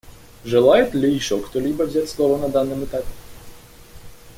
[0.43, 3.05] Желает ли еще кто-либо взять слово на данном этапе?